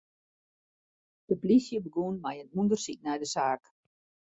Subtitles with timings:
[1.27, 3.61] De polysje begûn mei in ûndersyk nei de saak.